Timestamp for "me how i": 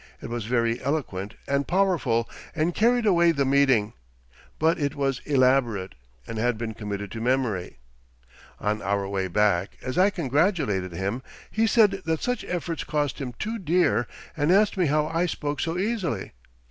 14.75-15.27